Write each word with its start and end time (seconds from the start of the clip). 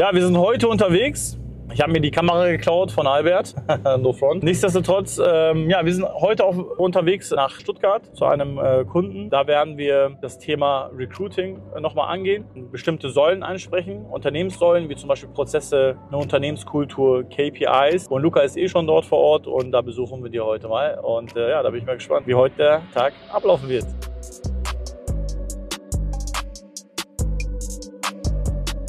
Ja, 0.00 0.14
wir 0.14 0.24
sind 0.24 0.38
heute 0.38 0.68
unterwegs. 0.68 1.36
Ich 1.72 1.80
habe 1.80 1.90
mir 1.90 2.00
die 2.00 2.12
Kamera 2.12 2.46
geklaut 2.46 2.92
von 2.92 3.08
Albert, 3.08 3.56
no 3.98 4.12
front. 4.12 4.44
Nichtsdestotrotz, 4.44 5.20
ähm, 5.20 5.68
ja, 5.68 5.84
wir 5.84 5.92
sind 5.92 6.06
heute 6.08 6.44
auch 6.44 6.56
unterwegs 6.78 7.32
nach 7.32 7.58
Stuttgart 7.58 8.08
zu 8.16 8.24
einem 8.24 8.60
äh, 8.60 8.84
Kunden. 8.84 9.28
Da 9.28 9.48
werden 9.48 9.76
wir 9.76 10.16
das 10.22 10.38
Thema 10.38 10.88
Recruiting 10.96 11.60
äh, 11.74 11.80
nochmal 11.80 12.14
angehen, 12.14 12.44
bestimmte 12.70 13.10
Säulen 13.10 13.42
ansprechen, 13.42 14.06
Unternehmenssäulen 14.06 14.88
wie 14.88 14.94
zum 14.94 15.08
Beispiel 15.08 15.30
Prozesse, 15.30 15.96
eine 16.06 16.16
Unternehmenskultur, 16.16 17.24
KPIs. 17.24 18.06
Und 18.06 18.22
Luca 18.22 18.42
ist 18.42 18.56
eh 18.56 18.68
schon 18.68 18.86
dort 18.86 19.04
vor 19.04 19.18
Ort 19.18 19.48
und 19.48 19.72
da 19.72 19.80
besuchen 19.80 20.22
wir 20.22 20.30
die 20.30 20.38
heute 20.38 20.68
mal. 20.68 21.00
Und 21.00 21.34
äh, 21.34 21.50
ja, 21.50 21.60
da 21.60 21.70
bin 21.70 21.80
ich 21.80 21.86
mal 21.86 21.96
gespannt, 21.96 22.28
wie 22.28 22.36
heute 22.36 22.54
der 22.56 22.82
Tag 22.94 23.14
ablaufen 23.32 23.68
wird. 23.68 23.86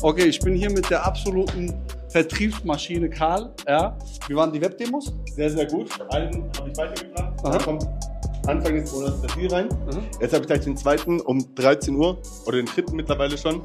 Okay, 0.02 0.25
ich 0.25 0.39
bin 0.39 0.55
hier 0.55 0.70
mit 0.71 0.89
der 0.89 1.05
absoluten 1.05 1.73
Vertriebsmaschine 2.07 3.09
Karl. 3.09 3.52
Ja. 3.67 3.98
Wie 4.27 4.35
waren 4.35 4.52
die 4.53 4.62
Webdemos? 4.62 5.13
Sehr, 5.35 5.49
sehr 5.49 5.66
gut. 5.66 5.89
Einen 6.12 6.49
habe 6.58 6.70
ich 6.70 6.77
weitergebracht. 6.77 7.34
Aha. 7.44 7.58
Da 7.58 7.58
kommt 7.63 7.85
Anfang 8.48 8.75
des 8.75 8.91
Monats 8.94 9.22
der 9.22 9.30
Deal 9.35 9.53
rein. 9.53 9.67
Mhm. 9.67 9.99
Jetzt 10.22 10.34
habe 10.34 10.44
ich 10.44 10.48
gleich 10.48 10.62
den 10.62 10.77
zweiten 10.77 11.20
um 11.20 11.53
13 11.55 11.95
Uhr 11.95 12.17
oder 12.45 12.58
den 12.58 12.66
dritten 12.66 12.95
mittlerweile 12.95 13.38
schon. 13.38 13.62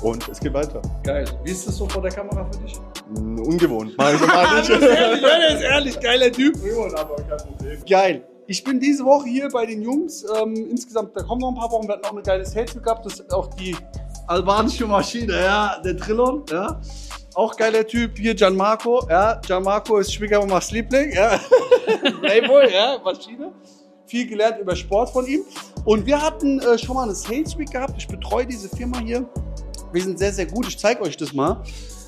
Und 0.00 0.26
es 0.28 0.40
geht 0.40 0.54
weiter. 0.54 0.80
Geil. 1.02 1.26
Wie 1.44 1.50
ist 1.50 1.66
das 1.66 1.76
so 1.76 1.86
vor 1.86 2.02
der 2.02 2.10
Kamera 2.12 2.46
für 2.50 2.58
dich? 2.60 2.80
Mm, 3.10 3.38
Ungewohnt. 3.40 3.90
Ich 3.92 3.96
normal 3.98 4.56
nicht. 4.60 4.70
ehrlich, 4.70 5.20
der 5.20 5.54
ist 5.54 5.62
ehrlich, 5.62 6.00
geiler 6.00 6.32
Typ. 6.32 6.54
Geil. 7.88 8.26
Ich 8.46 8.64
bin 8.64 8.80
diese 8.80 9.04
Woche 9.04 9.26
hier 9.28 9.48
bei 9.50 9.66
den 9.66 9.82
Jungs. 9.82 10.24
Ähm, 10.42 10.54
insgesamt, 10.70 11.16
da 11.16 11.22
kommen 11.22 11.40
noch 11.42 11.48
ein 11.48 11.54
paar 11.54 11.70
Wochen. 11.70 11.86
Wir 11.86 11.94
hatten 11.94 12.06
auch 12.06 12.12
eine 12.12 12.22
geile 12.22 12.44
Sales 12.44 12.74
gehabt. 12.82 13.06
Das 13.06 13.20
ist 13.20 13.32
auch 13.32 13.54
die 13.54 13.74
albanische 14.26 14.86
Maschine, 14.86 15.32
ja, 15.32 15.80
der 15.84 15.96
Trillon, 15.96 16.44
ja. 16.50 16.80
Auch 17.34 17.56
geiler 17.56 17.86
Typ. 17.86 18.16
Hier 18.16 18.34
Gianmarco, 18.34 19.06
ja. 19.08 19.40
Gianmarco 19.44 19.98
ist 19.98 20.14
Schwiegermamas 20.14 20.70
Liebling, 20.70 21.12
ja. 21.12 21.40
Playboy, 22.20 22.72
ja, 22.72 22.98
Maschine. 23.04 23.52
Viel 24.06 24.26
gelernt 24.26 24.58
über 24.60 24.76
Sport 24.76 25.10
von 25.10 25.26
ihm. 25.26 25.42
Und 25.84 26.06
wir 26.06 26.20
hatten 26.20 26.60
äh, 26.60 26.78
schon 26.78 26.94
mal 26.94 27.04
eine 27.04 27.14
Sales 27.14 27.58
Week 27.58 27.70
gehabt. 27.70 27.94
Ich 27.98 28.06
betreue 28.06 28.46
diese 28.46 28.68
Firma 28.68 29.00
hier. 29.00 29.28
Wir 29.92 30.02
sind 30.02 30.18
sehr, 30.18 30.32
sehr 30.32 30.46
gut. 30.46 30.68
Ich 30.68 30.78
zeige 30.78 31.02
euch 31.02 31.16
das 31.16 31.32
mal. 31.32 31.62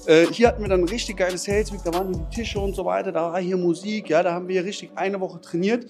Äh, 0.06 0.26
hier 0.32 0.48
hatten 0.48 0.62
wir 0.62 0.68
dann 0.68 0.84
richtig 0.84 1.16
geiles 1.16 1.44
Sales 1.44 1.72
Week. 1.72 1.80
Da 1.84 1.92
waren 1.92 2.12
die 2.12 2.36
Tische 2.36 2.60
und 2.60 2.76
so 2.76 2.84
weiter. 2.84 3.10
Da 3.10 3.32
war 3.32 3.40
hier 3.40 3.56
Musik. 3.56 4.08
Ja, 4.08 4.22
da 4.22 4.32
haben 4.32 4.46
wir 4.46 4.64
richtig 4.64 4.90
eine 4.94 5.20
Woche 5.20 5.40
trainiert. 5.40 5.86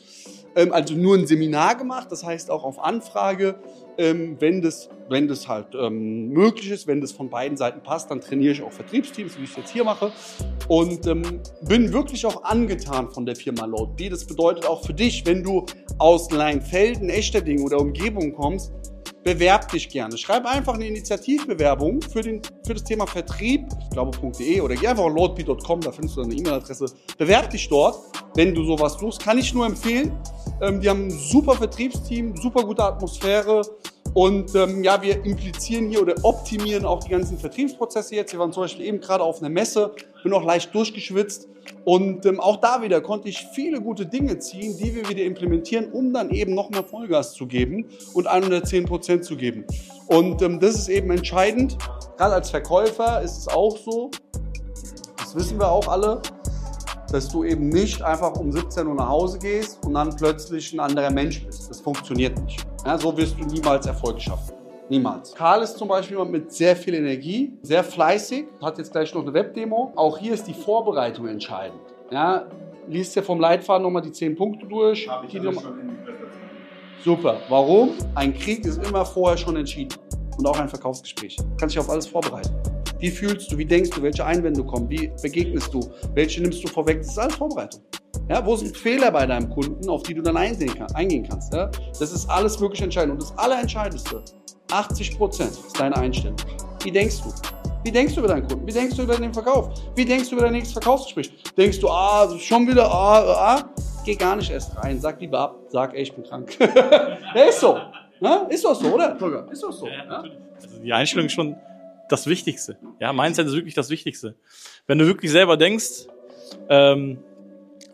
Ähm, 0.54 0.72
also 0.72 0.94
nur 0.94 1.16
ein 1.16 1.26
Seminar 1.26 1.76
gemacht. 1.76 2.10
Das 2.10 2.24
heißt 2.24 2.50
auch 2.50 2.64
auf 2.64 2.82
Anfrage. 2.82 3.56
Ähm, 3.98 4.36
wenn, 4.40 4.62
das, 4.62 4.88
wenn 5.08 5.28
das 5.28 5.48
halt 5.48 5.68
ähm, 5.74 6.28
möglich 6.28 6.70
ist, 6.70 6.86
wenn 6.86 7.00
das 7.00 7.12
von 7.12 7.30
beiden 7.30 7.56
Seiten 7.56 7.82
passt, 7.82 8.10
dann 8.10 8.20
trainiere 8.20 8.52
ich 8.52 8.62
auch 8.62 8.72
Vertriebsteams, 8.72 9.38
wie 9.38 9.44
ich 9.44 9.50
es 9.50 9.56
jetzt 9.56 9.70
hier 9.70 9.84
mache. 9.84 10.12
Und 10.68 11.06
ähm, 11.06 11.40
bin 11.62 11.92
wirklich 11.92 12.24
auch 12.26 12.42
angetan 12.44 13.10
von 13.10 13.26
der 13.26 13.36
Firma 13.36 13.66
Loadbee. 13.66 14.08
Das 14.08 14.24
bedeutet 14.24 14.66
auch 14.66 14.84
für 14.84 14.94
dich, 14.94 15.24
wenn 15.26 15.42
du 15.42 15.64
aus 15.98 16.30
Leinfelden, 16.30 17.08
Echterding 17.08 17.62
oder 17.62 17.78
Umgebung 17.80 18.34
kommst, 18.34 18.72
bewerb 19.26 19.68
dich 19.72 19.88
gerne. 19.88 20.16
Schreib 20.16 20.46
einfach 20.46 20.74
eine 20.74 20.86
Initiativbewerbung 20.86 22.00
für, 22.00 22.22
den, 22.22 22.40
für 22.64 22.74
das 22.74 22.84
Thema 22.84 23.08
Vertrieb, 23.08 23.66
ich 23.82 23.90
glaube 23.90 24.16
.de 24.38 24.60
oder 24.60 24.76
geh 24.76 24.86
einfach 24.86 25.02
auf 25.02 25.12
loadbee.com, 25.12 25.80
da 25.80 25.90
findest 25.90 26.16
du 26.16 26.22
eine 26.22 26.32
E-Mail-Adresse. 26.32 26.86
Bewerb 27.18 27.50
dich 27.50 27.68
dort, 27.68 27.98
wenn 28.36 28.54
du 28.54 28.62
sowas 28.62 28.96
suchst. 29.00 29.20
Kann 29.20 29.36
ich 29.38 29.52
nur 29.52 29.66
empfehlen. 29.66 30.16
Ähm, 30.62 30.80
die 30.80 30.88
haben 30.88 31.08
ein 31.08 31.10
super 31.10 31.56
Vertriebsteam, 31.56 32.36
super 32.36 32.62
gute 32.62 32.84
Atmosphäre. 32.84 33.62
Und 34.16 34.54
ähm, 34.54 34.82
ja, 34.82 35.02
wir 35.02 35.22
implizieren 35.26 35.90
hier 35.90 36.00
oder 36.00 36.14
optimieren 36.22 36.86
auch 36.86 37.04
die 37.04 37.10
ganzen 37.10 37.36
Vertriebsprozesse 37.36 38.14
jetzt. 38.14 38.32
Wir 38.32 38.40
waren 38.40 38.50
zum 38.50 38.62
Beispiel 38.62 38.86
eben 38.86 38.98
gerade 38.98 39.22
auf 39.22 39.40
einer 39.40 39.50
Messe, 39.50 39.94
bin 40.22 40.32
auch 40.32 40.42
leicht 40.42 40.74
durchgeschwitzt. 40.74 41.50
Und 41.84 42.24
ähm, 42.24 42.40
auch 42.40 42.56
da 42.56 42.80
wieder 42.80 43.02
konnte 43.02 43.28
ich 43.28 43.46
viele 43.52 43.78
gute 43.78 44.06
Dinge 44.06 44.38
ziehen, 44.38 44.74
die 44.78 44.94
wir 44.94 45.06
wieder 45.10 45.22
implementieren, 45.22 45.92
um 45.92 46.14
dann 46.14 46.30
eben 46.30 46.54
nochmal 46.54 46.82
Vollgas 46.82 47.34
zu 47.34 47.46
geben 47.46 47.90
und 48.14 48.26
110 48.26 48.86
Prozent 48.86 49.26
zu 49.26 49.36
geben. 49.36 49.66
Und 50.06 50.40
ähm, 50.40 50.60
das 50.60 50.76
ist 50.76 50.88
eben 50.88 51.10
entscheidend. 51.10 51.76
Gerade 52.16 52.36
als 52.36 52.48
Verkäufer 52.48 53.20
ist 53.20 53.36
es 53.36 53.48
auch 53.48 53.76
so, 53.76 54.10
das 55.18 55.36
wissen 55.36 55.58
wir 55.58 55.70
auch 55.70 55.88
alle, 55.88 56.22
dass 57.12 57.28
du 57.28 57.44
eben 57.44 57.68
nicht 57.68 58.00
einfach 58.00 58.34
um 58.36 58.50
17 58.50 58.86
Uhr 58.86 58.94
nach 58.94 59.10
Hause 59.10 59.38
gehst 59.38 59.84
und 59.84 59.92
dann 59.92 60.16
plötzlich 60.16 60.72
ein 60.72 60.80
anderer 60.80 61.10
Mensch 61.10 61.44
bist. 61.44 61.68
Das 61.68 61.82
funktioniert 61.82 62.42
nicht. 62.42 62.66
Ja, 62.86 62.96
so 62.96 63.16
wirst 63.16 63.36
du 63.36 63.44
niemals 63.44 63.84
Erfolg 63.84 64.22
schaffen. 64.22 64.54
Niemals. 64.88 65.34
Karl 65.34 65.60
ist 65.60 65.76
zum 65.76 65.88
Beispiel 65.88 66.16
jemand 66.16 66.30
mit 66.30 66.52
sehr 66.52 66.76
viel 66.76 66.94
Energie, 66.94 67.52
sehr 67.62 67.82
fleißig, 67.82 68.46
hat 68.62 68.78
jetzt 68.78 68.92
gleich 68.92 69.12
noch 69.12 69.22
eine 69.22 69.34
Webdemo. 69.34 69.92
Auch 69.96 70.16
hier 70.16 70.34
ist 70.34 70.46
die 70.46 70.54
Vorbereitung 70.54 71.26
entscheidend. 71.26 71.80
Ja, 72.12 72.46
liest 72.86 73.16
dir 73.16 73.24
vom 73.24 73.40
Leitfaden 73.40 73.82
nochmal 73.82 74.02
die 74.02 74.12
10 74.12 74.36
Punkte 74.36 74.66
durch. 74.66 75.08
Habe 75.08 75.26
ich 75.26 75.32
die 75.32 75.38
schon 75.38 75.80
in. 75.80 75.98
Super. 77.04 77.38
Warum? 77.48 77.90
Ein 78.14 78.32
Krieg 78.32 78.64
ist 78.64 78.80
immer 78.86 79.04
vorher 79.04 79.36
schon 79.36 79.56
entschieden. 79.56 79.98
Und 80.38 80.46
auch 80.46 80.60
ein 80.60 80.68
Verkaufsgespräch. 80.68 81.34
Du 81.34 81.44
kannst 81.58 81.74
dich 81.74 81.80
auf 81.80 81.90
alles 81.90 82.06
vorbereiten. 82.06 82.54
Wie 83.00 83.10
fühlst 83.10 83.50
du, 83.50 83.58
wie 83.58 83.64
denkst 83.64 83.90
du, 83.90 84.02
welche 84.02 84.24
Einwände 84.24 84.62
kommen, 84.62 84.88
wie 84.88 85.10
begegnest 85.20 85.74
du, 85.74 85.80
welche 86.14 86.40
nimmst 86.40 86.62
du 86.62 86.68
vorweg? 86.68 86.98
Das 86.98 87.08
ist 87.08 87.18
alles 87.18 87.34
Vorbereitung. 87.34 87.82
Ja, 88.28 88.44
wo 88.44 88.56
sind 88.56 88.76
Fehler 88.76 89.12
bei 89.12 89.24
deinem 89.24 89.48
Kunden, 89.48 89.88
auf 89.88 90.02
die 90.02 90.14
du 90.14 90.20
dann 90.20 90.36
einsehen 90.36 90.74
kann, 90.74 90.92
eingehen 90.94 91.26
kannst? 91.28 91.54
Ja? 91.54 91.70
Das 91.98 92.12
ist 92.12 92.28
alles 92.28 92.60
wirklich 92.60 92.82
entscheidend. 92.82 93.12
Und 93.12 93.22
das 93.22 93.38
Allerentscheidendste, 93.38 94.20
80 94.72 95.16
Prozent 95.16 95.52
ist 95.52 95.78
deine 95.78 95.96
Einstellung. 95.96 96.36
Wie 96.82 96.90
denkst 96.90 97.22
du? 97.22 97.32
Wie 97.84 97.92
denkst 97.92 98.14
du 98.14 98.20
über 98.20 98.28
deinen 98.28 98.48
Kunden? 98.48 98.66
Wie 98.66 98.72
denkst 98.72 98.96
du 98.96 99.02
über 99.02 99.14
den 99.14 99.32
Verkauf? 99.32 99.72
Wie 99.94 100.04
denkst 100.04 100.28
du 100.28 100.34
über 100.34 100.44
dein 100.44 100.54
nächstes 100.54 100.72
Verkaufsgespräch? 100.72 101.32
Denkst 101.56 101.78
du, 101.78 101.88
ah, 101.88 102.28
schon 102.36 102.66
wieder, 102.66 102.90
ah, 102.90 103.58
ah? 103.58 103.70
Geh 104.04 104.16
gar 104.16 104.34
nicht 104.34 104.50
erst 104.50 104.76
rein. 104.76 105.00
Sag 105.00 105.20
lieber 105.20 105.38
ab. 105.38 105.56
Sag, 105.68 105.94
ey, 105.94 106.02
ich 106.02 106.12
bin 106.12 106.24
krank. 106.24 106.56
ja, 107.34 107.42
ist 107.44 107.60
so. 107.60 107.78
Ja, 108.20 108.46
ist 108.48 108.64
doch 108.64 108.74
so, 108.74 108.92
oder? 108.92 109.16
Ist 109.52 109.62
doch 109.62 109.72
so. 109.72 109.86
Ja, 109.86 110.24
Also 110.56 110.78
die 110.82 110.92
Einstellung 110.92 111.26
ist 111.26 111.32
schon 111.32 111.54
das 112.08 112.26
Wichtigste. 112.26 112.76
Ja, 112.98 113.12
Mindset 113.12 113.46
ist 113.46 113.54
wirklich 113.54 113.74
das 113.74 113.88
Wichtigste. 113.88 114.34
Wenn 114.88 114.98
du 114.98 115.06
wirklich 115.06 115.30
selber 115.30 115.56
denkst, 115.56 116.06
ähm, 116.68 117.18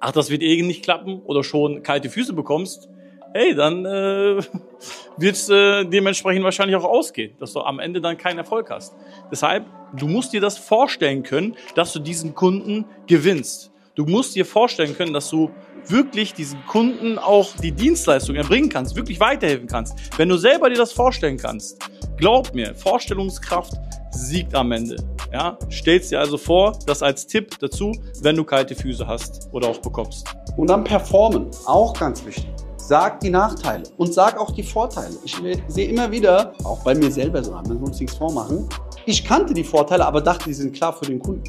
ach, 0.03 0.13
das 0.13 0.29
wird 0.29 0.43
eh 0.43 0.61
nicht 0.63 0.83
klappen 0.85 1.23
oder 1.25 1.43
schon 1.45 1.83
kalte 1.83 2.11
Füße 2.11 2.35
bekommst, 2.35 2.89
hey, 3.33 3.55
dann 3.55 3.87
äh, 3.87 4.43
wird 5.17 5.37
es 5.37 5.49
äh, 5.49 5.85
dementsprechend 5.85 6.45
wahrscheinlich 6.45 6.77
auch 6.77 6.85
ausgehen, 6.85 7.35
dass 7.39 7.53
du 7.53 7.61
am 7.61 7.79
Ende 7.79 8.01
dann 8.01 8.19
keinen 8.19 8.39
Erfolg 8.39 8.69
hast. 8.71 8.95
Deshalb, 9.31 9.65
du 9.97 10.07
musst 10.07 10.33
dir 10.33 10.41
das 10.41 10.59
vorstellen 10.59 11.23
können, 11.23 11.57
dass 11.77 11.93
du 11.93 12.01
diesen 12.01 12.35
Kunden 12.35 12.85
gewinnst. 13.07 13.71
Du 13.95 14.05
musst 14.05 14.35
dir 14.35 14.45
vorstellen 14.45 14.97
können, 14.97 15.13
dass 15.13 15.31
du 15.31 15.51
wirklich 15.87 16.35
diesen 16.35 16.65
Kunden 16.67 17.19
auch 17.19 17.55
die 17.57 17.73
Dienstleistung 17.73 18.37
erbringen 18.37 18.71
kannst, 18.71 18.97
wirklich 18.97 19.21
weiterhelfen 19.21 19.69
kannst. 19.69 20.19
Wenn 20.19 20.29
du 20.29 20.37
selber 20.37 20.69
dir 20.69 20.77
das 20.77 20.93
vorstellen 20.93 21.37
kannst, 21.37 21.89
glaub 22.17 22.55
mir, 22.55 22.75
Vorstellungskraft 22.75 23.75
siegt 24.13 24.55
am 24.55 24.73
Ende. 24.73 24.97
Ja, 25.33 25.59
stellst 25.71 26.11
dir 26.11 26.21
also 26.21 26.37
vor, 26.37 26.79
das 26.87 27.03
als 27.03 27.27
Tipp 27.27 27.59
dazu, 27.59 27.93
wenn 28.21 28.37
du 28.37 28.45
kalte 28.45 28.75
Füße 28.75 29.07
hast 29.07 29.49
oder 29.53 29.69
auch 29.69 29.79
bekommst. 29.79 30.27
Und 30.57 30.69
dann 30.69 30.85
performen, 30.85 31.47
auch 31.67 31.93
ganz 31.95 32.25
wichtig. 32.25 32.49
Sag 32.77 33.21
die 33.21 33.31
Nachteile 33.31 33.85
und 33.97 34.13
sag 34.13 34.39
auch 34.39 34.51
die 34.51 34.63
Vorteile. 34.63 35.15
Ich 35.25 35.41
sehe 35.69 35.89
immer 35.89 36.11
wieder, 36.11 36.53
auch 36.65 36.83
bei 36.83 36.95
mir 36.95 37.11
selber 37.11 37.43
so, 37.43 37.53
wir 37.53 37.83
uns 37.83 38.01
nichts 38.01 38.17
vormachen, 38.17 38.69
ich 39.07 39.25
kannte 39.25 39.55
die 39.55 39.65
Vorteile, 39.65 40.05
aber 40.05 40.21
dachte, 40.21 40.45
die 40.47 40.55
sind 40.55 40.75
klar 40.75 40.93
für 40.93 41.07
den 41.07 41.19
Kunden. 41.19 41.45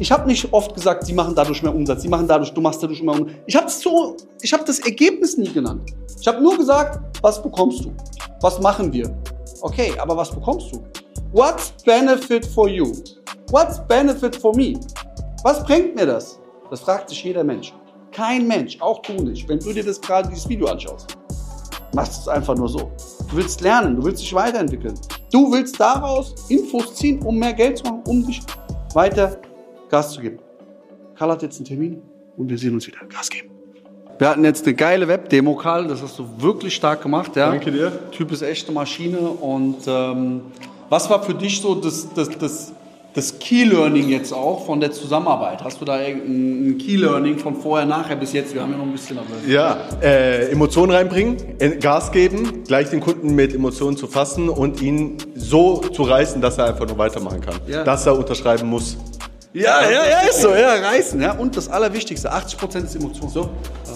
Ich 0.00 0.12
habe 0.12 0.26
nicht 0.28 0.52
oft 0.52 0.74
gesagt, 0.74 1.06
sie 1.06 1.12
machen 1.12 1.34
dadurch 1.34 1.62
mehr 1.62 1.74
Umsatz, 1.74 2.02
sie 2.02 2.08
machen 2.08 2.28
dadurch, 2.28 2.52
du 2.52 2.60
machst 2.60 2.82
dadurch 2.82 3.02
mehr 3.02 3.14
Umsatz. 3.14 3.36
Ich 3.46 3.56
habe 3.56 3.68
so, 3.68 4.16
ich 4.40 4.52
habe 4.52 4.64
das 4.64 4.78
Ergebnis 4.78 5.36
nie 5.36 5.52
genannt. 5.52 5.92
Ich 6.20 6.26
habe 6.26 6.40
nur 6.40 6.56
gesagt, 6.56 7.00
was 7.22 7.42
bekommst 7.42 7.84
du? 7.84 7.92
Was 8.40 8.60
machen 8.60 8.92
wir? 8.92 9.16
Okay, 9.60 9.92
aber 9.98 10.16
was 10.16 10.30
bekommst 10.30 10.72
du? 10.72 10.82
What's 11.32 11.72
benefit 11.84 12.46
for 12.46 12.70
you? 12.70 12.90
What's 13.50 13.78
benefit 13.86 14.34
for 14.34 14.56
me? 14.56 14.80
Was 15.44 15.62
bringt 15.62 15.94
mir 15.94 16.06
das? 16.06 16.40
Das 16.70 16.80
fragt 16.80 17.10
sich 17.10 17.22
jeder 17.22 17.44
Mensch. 17.44 17.74
Kein 18.12 18.48
Mensch, 18.48 18.80
auch 18.80 19.02
du 19.02 19.12
nicht, 19.12 19.46
wenn 19.46 19.58
du 19.58 19.74
dir 19.74 19.84
das 19.84 20.00
gerade 20.00 20.30
dieses 20.30 20.48
Video 20.48 20.68
anschaust. 20.68 21.18
Machst 21.92 22.16
du 22.16 22.20
es 22.22 22.28
einfach 22.28 22.56
nur 22.56 22.70
so. 22.70 22.90
Du 23.30 23.36
willst 23.36 23.60
lernen, 23.60 23.96
du 23.96 24.04
willst 24.04 24.22
dich 24.22 24.32
weiterentwickeln. 24.32 24.94
Du 25.30 25.52
willst 25.52 25.78
daraus 25.78 26.34
Infos 26.48 26.94
ziehen, 26.94 27.20
um 27.22 27.38
mehr 27.38 27.52
Geld 27.52 27.76
zu 27.76 27.84
machen, 27.84 28.02
um 28.06 28.26
dich 28.26 28.40
weiter 28.94 29.38
Gas 29.90 30.12
zu 30.12 30.22
geben. 30.22 30.38
Karl 31.14 31.32
hat 31.32 31.42
jetzt 31.42 31.58
einen 31.58 31.66
Termin 31.66 32.02
und 32.38 32.48
wir 32.48 32.56
sehen 32.56 32.72
uns 32.72 32.86
wieder. 32.86 33.00
Gas 33.06 33.28
geben. 33.28 33.50
Wir 34.18 34.30
hatten 34.30 34.44
jetzt 34.44 34.64
eine 34.64 34.74
geile 34.74 35.06
Webdemo, 35.06 35.56
Karl. 35.56 35.88
Das 35.88 36.00
hast 36.00 36.18
du 36.18 36.26
wirklich 36.38 36.74
stark 36.74 37.02
gemacht. 37.02 37.36
Ja? 37.36 37.50
Danke 37.50 37.70
dir. 37.70 38.10
Typ 38.12 38.32
ist 38.32 38.40
echte 38.40 38.72
Maschine. 38.72 39.18
Und 39.18 39.86
ähm, 39.86 40.40
was 40.88 41.08
war 41.10 41.22
für 41.22 41.34
dich 41.34 41.60
so 41.60 41.74
das, 41.74 42.08
das, 42.14 42.28
das 42.38 42.72
das 43.14 43.38
Key 43.38 43.64
Learning 43.64 44.08
jetzt 44.08 44.32
auch 44.32 44.64
von 44.64 44.80
der 44.80 44.92
Zusammenarbeit? 44.92 45.62
Hast 45.64 45.80
du 45.80 45.84
da 45.84 46.00
irgendein 46.00 46.78
Key 46.78 46.96
Learning 46.96 47.38
von 47.38 47.56
vorher, 47.56 47.86
nachher 47.86 48.16
bis 48.16 48.32
jetzt? 48.32 48.54
Wir 48.54 48.62
haben 48.62 48.70
ja 48.70 48.78
noch 48.78 48.84
ein 48.84 48.92
bisschen. 48.92 49.18
Ja, 49.48 49.78
äh, 50.00 50.50
Emotionen 50.52 50.92
reinbringen, 50.92 51.36
äh, 51.58 51.70
Gas 51.76 52.12
geben, 52.12 52.64
gleich 52.64 52.90
den 52.90 53.00
Kunden 53.00 53.34
mit 53.34 53.54
Emotionen 53.54 53.96
zu 53.96 54.06
fassen 54.06 54.48
und 54.48 54.80
ihn 54.80 55.16
so 55.34 55.78
zu 55.78 56.02
reißen, 56.02 56.40
dass 56.40 56.58
er 56.58 56.66
einfach 56.66 56.86
nur 56.86 56.98
weitermachen 56.98 57.40
kann. 57.40 57.56
Ja. 57.66 57.82
Dass 57.82 58.06
er 58.06 58.16
unterschreiben 58.16 58.68
muss. 58.68 58.96
Ja, 59.52 59.82
ja, 59.82 59.90
ja, 59.90 60.28
ist 60.28 60.42
so, 60.42 60.50
ja, 60.50 60.74
reißen. 60.74 61.20
Ja. 61.20 61.32
Und 61.32 61.56
das 61.56 61.68
Allerwichtigste, 61.68 62.32
80% 62.32 62.84
ist 62.84 62.94
Emotion. 62.94 63.28
So. 63.30 63.50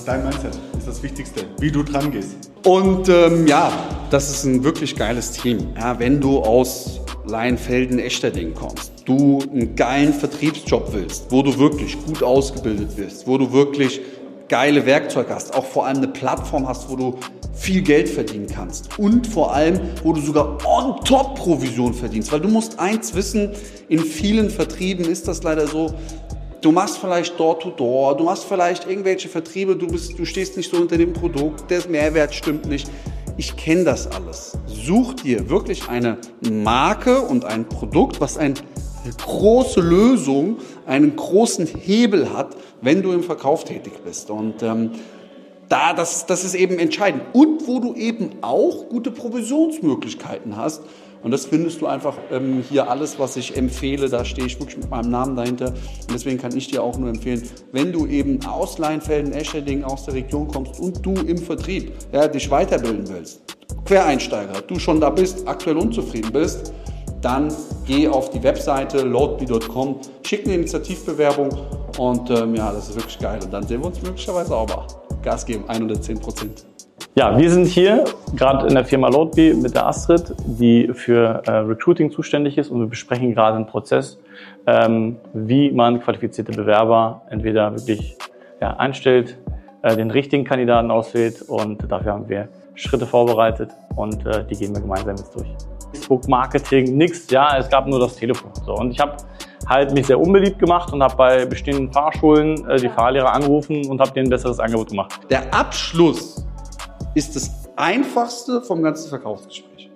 Dein 0.05 0.25
Mindset 0.25 0.53
ist 0.77 0.89
das 0.89 1.01
Wichtigste, 1.01 1.45
wie 1.61 1.71
du 1.71 1.85
dran 1.85 2.11
gehst. 2.11 2.52
Und 2.65 3.09
ähm, 3.09 3.47
ja, 3.49 3.73
das 4.11 4.31
ist 4.31 4.45
ein 4.45 4.63
wirklich 4.63 4.95
geiles 4.95 5.33
Team. 5.33 5.71
Ja, 5.77 5.99
wenn 5.99 6.21
du 6.21 6.39
aus 6.39 7.01
Leinfelden, 7.27 7.99
Echterding 7.99 8.55
kommst, 8.55 8.93
du 9.05 9.41
einen 9.53 9.75
geilen 9.75 10.13
Vertriebsjob 10.13 10.93
willst, 10.93 11.27
wo 11.31 11.43
du 11.43 11.59
wirklich 11.59 11.97
gut 12.07 12.23
ausgebildet 12.23 12.97
wirst, 12.97 13.27
wo 13.27 13.37
du 13.37 13.53
wirklich 13.53 14.01
geile 14.49 14.87
Werkzeuge 14.87 15.35
hast, 15.35 15.55
auch 15.55 15.65
vor 15.65 15.87
allem 15.87 15.99
eine 15.99 16.09
Plattform 16.09 16.69
hast, 16.69 16.89
wo 16.89 16.95
du 16.95 17.19
viel 17.55 17.83
Geld 17.83 18.09
verdienen 18.09 18.47
kannst 18.47 18.99
und 18.99 19.27
vor 19.27 19.55
allem, 19.55 19.81
wo 20.03 20.13
du 20.13 20.21
sogar 20.21 20.59
on 20.67 21.03
top 21.05 21.37
Provision 21.37 21.95
verdienst, 21.95 22.31
weil 22.33 22.41
du 22.41 22.49
musst 22.49 22.79
eins 22.79 23.15
wissen, 23.15 23.51
in 23.89 24.01
vielen 24.01 24.51
Vertrieben 24.51 25.05
ist 25.05 25.27
das 25.27 25.43
leider 25.43 25.67
so, 25.67 25.95
Du 26.63 26.71
machst 26.71 26.99
vielleicht 26.99 27.41
Door-to-Door, 27.41 28.17
du 28.19 28.23
machst 28.23 28.45
vielleicht 28.45 28.89
irgendwelche 28.89 29.29
Vertriebe, 29.29 29.75
du, 29.75 29.89
bist, 29.89 30.17
du 30.17 30.25
stehst 30.25 30.57
nicht 30.57 30.71
so 30.71 30.77
unter 30.77 30.97
dem 30.97 31.13
Produkt, 31.13 31.69
der 31.69 31.89
Mehrwert 31.89 32.33
stimmt 32.33 32.67
nicht. 32.67 32.89
Ich 33.37 33.57
kenne 33.57 33.83
das 33.83 34.07
alles. 34.07 34.57
Such 34.67 35.15
dir 35.15 35.51
wirklich 35.51 35.89
eine 35.89 36.19
Marke 36.49 37.21
und 37.21 37.45
ein 37.45 37.69
Produkt, 37.69 38.21
was 38.21 38.39
eine 38.39 38.55
große 39.25 39.81
Lösung, 39.81 40.59
einen 40.87 41.17
großen 41.17 41.67
Hebel 41.67 42.33
hat, 42.33 42.55
wenn 42.81 43.03
du 43.03 43.11
im 43.11 43.25
Verkauf 43.25 43.65
tätig 43.65 43.95
bist. 44.05 44.31
Und 44.31 44.63
ähm, 44.63 44.93
da, 45.69 45.93
das, 45.93 46.27
das 46.27 46.45
ist 46.45 46.55
eben 46.55 46.79
entscheidend. 46.79 47.25
Und 47.33 47.67
wo 47.67 47.81
du 47.81 47.95
eben 47.95 48.37
auch 48.43 48.89
gute 48.89 49.11
Provisionsmöglichkeiten 49.11 50.57
hast. 50.57 50.85
Und 51.23 51.31
das 51.31 51.47
findest 51.47 51.81
du 51.81 51.87
einfach 51.87 52.17
ähm, 52.31 52.65
hier 52.69 52.91
alles, 52.91 53.19
was 53.19 53.37
ich 53.37 53.57
empfehle. 53.57 54.09
Da 54.09 54.25
stehe 54.25 54.47
ich 54.47 54.59
wirklich 54.59 54.79
mit 54.79 54.91
meinem 54.91 55.11
Namen 55.11 55.37
dahinter. 55.37 55.69
Und 55.69 56.13
deswegen 56.13 56.39
kann 56.39 56.57
ich 56.57 56.69
dir 56.69 56.83
auch 56.83 56.99
nur 56.99 57.09
empfehlen, 57.09 57.43
wenn 57.71 57.93
du 57.93 58.07
eben 58.07 58.45
aus 58.47 58.79
Leinfelden, 58.79 59.33
Escherding, 59.33 59.85
aus 59.85 60.05
der 60.05 60.15
Region 60.15 60.49
kommst 60.49 60.81
und 60.81 61.05
du 61.05 61.15
im 61.15 61.39
Vertrieb 61.39 61.93
ja, 62.13 62.27
dich 62.27 62.51
weiterbilden 62.51 63.09
willst, 63.09 63.43
Quereinsteiger, 63.85 64.63
du 64.63 64.79
schon 64.79 65.01
da 65.01 65.11
bist, 65.11 65.47
aktuell 65.47 65.77
unzufrieden 65.77 66.33
bist, 66.33 66.73
dann 67.21 67.55
geh 67.87 68.09
auf 68.09 68.31
die 68.31 68.43
Webseite 68.43 69.03
loadbee.com, 69.03 70.01
schick 70.23 70.45
eine 70.45 70.57
Initiativbewerbung 70.57 71.51
und 71.99 72.31
ähm, 72.31 72.55
ja, 72.57 72.73
das 72.73 72.89
ist 72.89 72.97
wirklich 72.97 73.19
geil. 73.19 73.39
Und 73.43 73.53
dann 73.53 73.67
sehen 73.67 73.81
wir 73.81 73.87
uns 73.87 74.03
möglicherweise 74.03 74.55
auch 74.57 74.69
mal. 74.69 74.87
Gas 75.23 75.47
geben, 75.47 75.65
110 75.69 76.19
Prozent. 76.19 76.65
Ja, 77.15 77.37
wir 77.37 77.51
sind 77.51 77.67
hier 77.67 78.07
gerade 78.35 78.67
in 78.67 78.75
der 78.75 78.87
Firma 78.87 79.09
Loadbee 79.09 79.53
mit 79.53 79.75
der 79.75 79.87
Astrid, 79.87 80.33
die 80.47 80.89
für 80.95 81.43
äh, 81.47 81.51
Recruiting 81.51 82.11
zuständig 82.11 82.57
ist 82.57 82.71
und 82.71 82.81
wir 82.81 82.87
besprechen 82.87 83.35
gerade 83.35 83.57
einen 83.57 83.67
Prozess, 83.67 84.19
ähm, 84.67 85.19
wie 85.35 85.71
man 85.73 86.01
qualifizierte 86.01 86.53
Bewerber 86.53 87.21
entweder 87.29 87.71
wirklich 87.77 88.17
ja, 88.63 88.79
einstellt, 88.79 89.37
äh, 89.83 89.95
den 89.95 90.11
richtigen 90.11 90.45
Kandidaten 90.45 90.91
auswählt 90.91 91.43
und 91.43 91.85
dafür 91.93 92.15
haben 92.15 92.29
wir 92.31 92.49
Schritte 92.77 93.07
vorbereitet 93.07 93.69
und 93.95 94.25
äh, 94.25 94.47
die 94.47 94.57
gehen 94.57 94.75
wir 94.75 94.81
gemeinsam 94.81 95.17
jetzt 95.17 95.35
durch. 95.35 95.49
Facebook 95.93 96.27
Marketing, 96.29 96.97
nix, 96.97 97.31
ja, 97.31 97.59
es 97.59 97.69
gab 97.69 97.87
nur 97.87 98.01
das 98.01 98.17
Telefon. 98.17 98.53
So 98.65 98.75
und 98.75 98.91
ich 98.91 99.01
habe 99.01 99.19
halt 99.69 99.93
mich 99.93 100.07
sehr 100.07 100.19
unbeliebt 100.19 100.59
gemacht 100.59 100.91
und 100.95 101.03
habe 101.03 101.15
bei 101.17 101.45
bestehenden 101.45 101.93
Fahrschulen 101.93 102.67
äh, 102.71 102.77
die 102.77 102.89
Fahrlehrer 102.89 103.35
angerufen 103.35 103.87
und 103.91 104.01
habe 104.01 104.13
denen 104.13 104.29
ein 104.29 104.31
besseres 104.31 104.59
Angebot 104.59 104.89
gemacht. 104.89 105.21
Der 105.29 105.53
Abschluss 105.53 106.42
ist 107.15 107.37
das 107.37 107.51
einfachste 107.77 108.63
vom 108.63 108.83
ganzen 108.83 109.09
Verkaufsgespräch. 109.09 109.91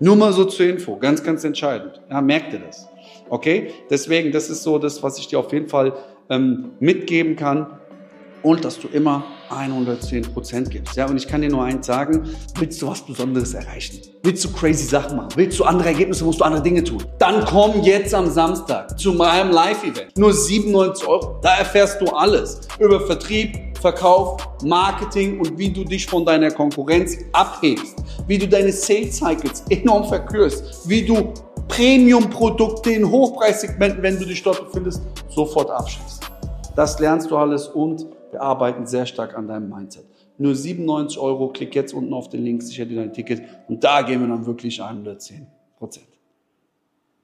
Nur 0.00 0.16
mal 0.16 0.32
so 0.32 0.44
zur 0.44 0.66
Info, 0.66 0.96
ganz, 0.96 1.22
ganz 1.22 1.42
entscheidend. 1.44 2.00
Ja, 2.08 2.20
merkt 2.20 2.52
ihr 2.52 2.60
das? 2.60 2.88
Okay? 3.28 3.72
Deswegen, 3.90 4.30
das 4.30 4.48
ist 4.48 4.62
so 4.62 4.78
das, 4.78 5.02
was 5.02 5.18
ich 5.18 5.26
dir 5.26 5.38
auf 5.40 5.52
jeden 5.52 5.68
Fall 5.68 5.92
ähm, 6.30 6.72
mitgeben 6.78 7.36
kann. 7.36 7.78
Und 8.40 8.64
dass 8.64 8.78
du 8.78 8.86
immer 8.86 9.24
110 9.50 10.22
Prozent 10.32 10.70
gibst. 10.70 10.94
Ja, 10.96 11.06
und 11.08 11.16
ich 11.16 11.26
kann 11.26 11.42
dir 11.42 11.50
nur 11.50 11.64
eins 11.64 11.86
sagen: 11.86 12.22
Willst 12.56 12.80
du 12.80 12.86
was 12.86 13.02
Besonderes 13.02 13.52
erreichen? 13.52 14.00
Willst 14.22 14.44
du 14.44 14.52
crazy 14.52 14.84
Sachen 14.84 15.16
machen? 15.16 15.30
Willst 15.34 15.58
du 15.58 15.64
andere 15.64 15.88
Ergebnisse? 15.88 16.24
Musst 16.24 16.38
du 16.38 16.44
andere 16.44 16.62
Dinge 16.62 16.84
tun? 16.84 17.02
Dann 17.18 17.44
komm 17.44 17.82
jetzt 17.82 18.14
am 18.14 18.30
Samstag 18.30 18.96
zu 18.96 19.12
meinem 19.12 19.50
Live-Event. 19.50 20.16
Nur 20.16 20.32
97 20.32 21.08
Euro. 21.08 21.40
Da 21.42 21.56
erfährst 21.56 22.00
du 22.00 22.06
alles 22.06 22.60
über 22.78 23.00
Vertrieb, 23.00 23.67
Verkauf, 23.80 24.48
Marketing 24.64 25.38
und 25.38 25.56
wie 25.56 25.70
du 25.70 25.84
dich 25.84 26.06
von 26.06 26.24
deiner 26.24 26.50
Konkurrenz 26.50 27.16
abhebst. 27.32 27.96
Wie 28.26 28.38
du 28.38 28.48
deine 28.48 28.72
Sales 28.72 29.16
Cycles 29.16 29.64
enorm 29.70 30.04
verkürzt. 30.04 30.88
Wie 30.88 31.02
du 31.02 31.32
Premium-Produkte 31.68 32.90
in 32.90 33.08
Hochpreissegmenten, 33.08 34.02
wenn 34.02 34.18
du 34.18 34.24
dich 34.24 34.42
dort 34.42 34.64
befindest, 34.64 35.02
sofort 35.28 35.70
abschließt. 35.70 36.22
Das 36.74 36.98
lernst 36.98 37.30
du 37.30 37.36
alles 37.36 37.68
und 37.68 38.06
wir 38.30 38.40
arbeiten 38.40 38.86
sehr 38.86 39.06
stark 39.06 39.36
an 39.36 39.46
deinem 39.46 39.68
Mindset. 39.68 40.04
Nur 40.38 40.54
97 40.54 41.18
Euro, 41.18 41.48
klick 41.48 41.74
jetzt 41.74 41.92
unten 41.92 42.12
auf 42.14 42.28
den 42.28 42.44
Link, 42.44 42.62
sicher 42.62 42.84
dir 42.84 42.96
dein 42.96 43.12
Ticket 43.12 43.42
und 43.68 43.82
da 43.82 44.02
gehen 44.02 44.20
wir 44.20 44.28
dann 44.28 44.46
wirklich 44.46 44.80
110 44.82 45.46
Prozent. 45.76 46.17